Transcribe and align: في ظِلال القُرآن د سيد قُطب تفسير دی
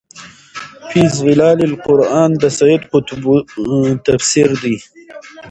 في 0.89 1.01
ظِلال 1.19 1.59
القُرآن 1.69 2.29
د 2.41 2.43
سيد 2.59 2.81
قُطب 2.91 3.23
تفسير 4.07 4.49
دی 4.61 4.75